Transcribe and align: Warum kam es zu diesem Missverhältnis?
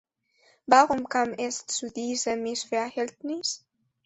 Warum 0.65 1.07
kam 1.07 1.33
es 1.35 1.67
zu 1.67 1.91
diesem 1.91 2.41
Missverhältnis? 2.41 3.63